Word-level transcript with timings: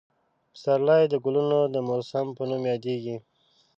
پسرلی 0.53 1.03
د 1.09 1.15
ګلونو 1.25 1.59
د 1.73 1.75
موسم 1.87 2.27
په 2.37 2.43
نوم 2.49 2.63
یادېږي. 2.71 3.17